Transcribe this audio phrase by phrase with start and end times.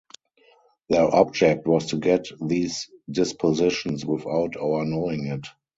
[0.89, 5.45] Their object was to get these dispositions without our knowing it.